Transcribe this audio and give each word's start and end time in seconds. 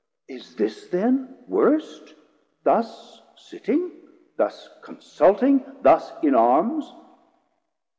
is 0.27 0.55
this 0.55 0.87
then 0.87 1.37
worst, 1.47 2.15
Thus 2.63 3.21
sitting, 3.35 3.91
thus 4.35 4.67
consulting, 4.81 5.63
thus 5.83 6.11
in 6.23 6.33
Arms? 6.33 6.91